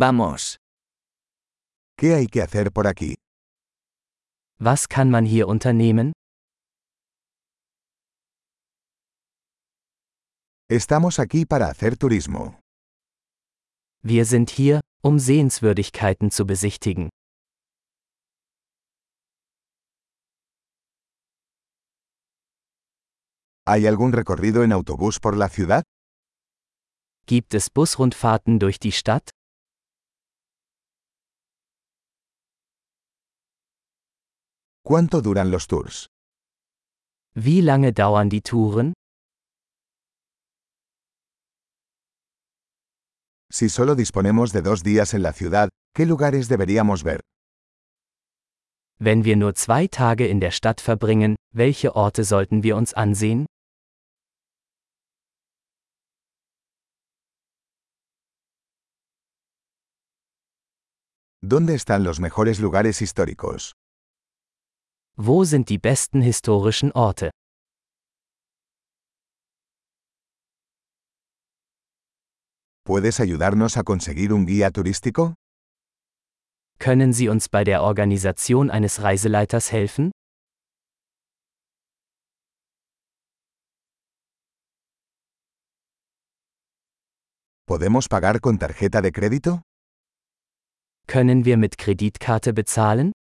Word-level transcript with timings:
Vamos. 0.00 0.56
¿Qué 1.98 2.14
hay 2.14 2.26
que 2.26 2.40
hacer 2.40 2.72
por 2.72 2.86
aquí? 2.86 3.16
Was 4.58 4.88
kann 4.88 5.10
man 5.10 5.26
hier 5.26 5.46
unternehmen? 5.46 6.12
Estamos 10.70 11.18
aquí 11.18 11.44
para 11.44 11.68
hacer 11.68 11.98
turismo. 11.98 12.58
Wir 14.02 14.24
sind 14.24 14.48
hier, 14.48 14.80
um 15.02 15.18
Sehenswürdigkeiten 15.18 16.30
zu 16.30 16.46
besichtigen. 16.46 17.10
¿Hay 23.66 23.86
algún 23.86 24.14
recorrido 24.14 24.62
en 24.64 24.72
autobús 24.72 25.20
por 25.20 25.36
la 25.36 25.50
ciudad? 25.50 25.82
Gibt 27.26 27.52
es 27.52 27.68
Busrundfahrten 27.68 28.58
durch 28.58 28.78
die 28.78 28.92
Stadt? 28.92 29.30
¿Cuánto 34.90 35.20
duran 35.22 35.52
los 35.52 35.68
tours? 35.68 36.08
Wie 37.36 37.62
lange 37.62 37.92
dauern 37.92 38.28
die 38.28 38.40
Touren? 38.40 38.92
Si 43.52 43.68
solo 43.68 43.94
disponemos 43.94 44.52
de 44.52 44.62
dos 44.62 44.82
días 44.82 45.14
en 45.14 45.22
la 45.22 45.32
ciudad, 45.32 45.68
¿qué 45.94 46.06
lugares 46.06 46.48
deberíamos 46.48 47.04
ver? 47.04 47.20
Wenn 48.98 49.22
wir 49.22 49.36
nur 49.36 49.54
zwei 49.54 49.86
Tage 49.86 50.26
in 50.26 50.40
der 50.40 50.50
Stadt 50.50 50.80
verbringen, 50.80 51.36
welche 51.54 51.94
Orte 51.94 52.24
sollten 52.24 52.64
wir 52.64 52.74
uns 52.74 52.92
ansehen? 52.92 53.46
¿Dónde 61.40 61.76
están 61.76 62.02
los 62.02 62.18
mejores 62.18 62.58
lugares 62.58 63.00
históricos? 63.00 63.74
Wo 65.16 65.44
sind 65.44 65.68
die 65.68 65.78
besten 65.78 66.22
historischen 66.22 66.92
Orte? 66.92 67.30
¿Puedes 72.84 73.20
ayudarnos 73.20 73.76
a 73.76 73.82
conseguir 73.82 74.32
un 74.32 74.46
guía 74.46 74.70
turístico? 74.70 75.34
Können 76.78 77.12
Sie 77.12 77.28
uns 77.28 77.48
bei 77.48 77.62
der 77.62 77.82
Organisation 77.82 78.70
eines 78.70 79.02
Reiseleiters 79.02 79.70
helfen? 79.70 80.10
¿Podemos 87.66 88.08
pagar 88.08 88.40
con 88.40 88.58
tarjeta 88.58 89.00
de 89.00 89.12
crédito? 89.12 89.62
Können 91.06 91.44
wir 91.44 91.56
mit 91.56 91.76
Kreditkarte 91.78 92.52
bezahlen? 92.52 93.12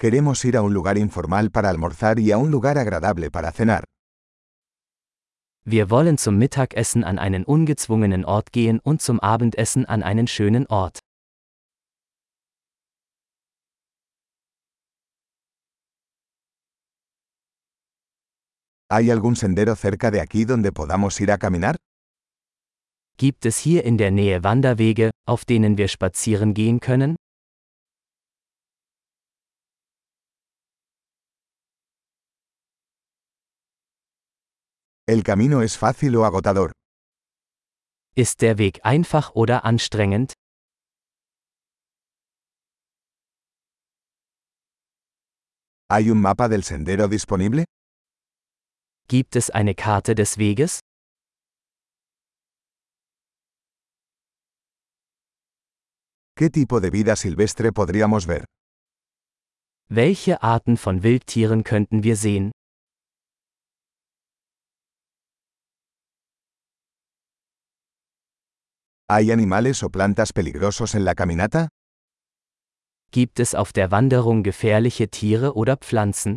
Queremos 0.00 0.46
ir 0.46 0.56
a 0.56 0.62
un 0.62 0.72
lugar 0.72 0.96
informal 0.96 1.50
para 1.50 1.68
almorzar 1.68 2.18
y 2.20 2.32
a 2.32 2.38
un 2.38 2.50
lugar 2.50 2.78
agradable 2.78 3.30
para 3.30 3.52
cenar. 3.52 3.84
Wir 5.66 5.90
wollen 5.90 6.16
zum 6.16 6.38
Mittagessen 6.38 7.04
an 7.04 7.18
einen 7.18 7.44
ungezwungenen 7.44 8.24
Ort 8.24 8.50
gehen 8.50 8.80
und 8.80 9.02
zum 9.02 9.20
Abendessen 9.20 9.84
an 9.84 10.02
einen 10.02 10.26
schönen 10.26 10.66
Ort. 10.68 11.00
¿Hay 18.90 19.10
algún 19.10 19.36
sendero 19.36 19.76
cerca 19.76 20.10
de 20.10 20.22
aquí 20.22 20.46
donde 20.46 20.72
podamos 20.72 21.20
ir 21.20 21.30
a 21.30 21.36
caminar? 21.36 21.76
Gibt 23.18 23.44
es 23.44 23.58
hier 23.58 23.84
in 23.84 23.98
der 23.98 24.10
Nähe 24.10 24.42
Wanderwege, 24.42 25.10
auf 25.26 25.44
denen 25.44 25.76
wir 25.76 25.88
spazieren 25.88 26.54
gehen 26.54 26.80
können? 26.80 27.16
¿El 35.10 35.24
camino 35.24 35.60
es 35.60 35.76
fácil 35.76 36.14
o 36.14 36.24
agotador? 36.24 36.70
Ist 38.14 38.40
der 38.42 38.58
Weg 38.58 38.78
einfach 38.84 39.32
oder 39.34 39.64
anstrengend? 39.64 40.34
¿Hay 45.88 46.10
un 46.10 46.20
mapa 46.20 46.48
del 46.48 46.62
sendero 46.62 47.08
disponible? 47.08 47.64
Gibt 49.08 49.34
es 49.34 49.50
eine 49.50 49.74
Karte 49.74 50.14
des 50.14 50.38
Weges? 50.38 50.78
¿Qué 56.36 56.50
tipo 56.50 56.78
de 56.80 56.90
vida 56.90 57.16
silvestre 57.16 57.72
podríamos 57.72 58.26
ver? 58.28 58.44
Welche 59.88 60.40
Arten 60.40 60.76
von 60.76 61.02
Wildtieren 61.02 61.64
könnten 61.64 62.04
wir 62.04 62.14
sehen? 62.14 62.52
¿Hay 69.12 69.32
animales 69.32 69.82
o 69.82 69.90
plantas 69.90 70.32
peligrosos 70.32 70.94
en 70.94 71.04
la 71.04 71.16
caminata? 71.16 71.70
Gibt 73.10 73.40
es 73.40 73.56
auf 73.56 73.72
der 73.72 73.90
Wanderung 73.90 74.44
gefährliche 74.44 75.08
Tiere 75.08 75.56
oder 75.56 75.76
Pflanzen? 75.76 76.36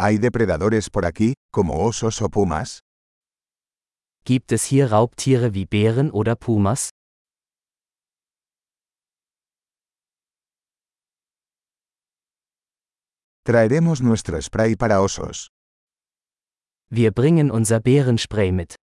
¿Hay 0.00 0.18
depredadores 0.18 0.90
por 0.90 1.06
aquí, 1.06 1.34
como 1.52 1.84
osos 1.86 2.20
o 2.20 2.28
pumas? 2.28 2.80
Gibt 4.24 4.50
es 4.50 4.64
hier 4.64 4.90
Raubtiere 4.90 5.54
wie 5.54 5.66
Bären 5.66 6.10
oder 6.10 6.34
Pumas? 6.34 6.90
Traeremos 13.46 14.00
nuestro 14.00 14.40
spray 14.40 14.74
para 14.74 15.02
osos. 15.02 15.50
Wir 16.88 17.12
bringen 17.12 17.50
unser 17.50 17.78
Bärenspray 17.82 18.52
mit. 18.52 18.76